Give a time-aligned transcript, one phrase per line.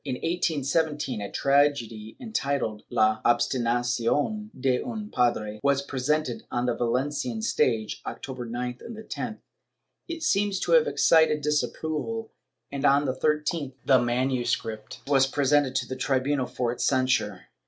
[0.03, 6.73] In 1817 a tragedy entitled "La Obsti nacion de un Padre" was presented on the
[6.75, 9.37] Valencian stage, October 9th and 10th;
[10.07, 12.31] it seems to have excited disapproval
[12.71, 14.57] and, on the 13th, the MS.
[15.05, 17.45] was presented to the tribunal for its censure.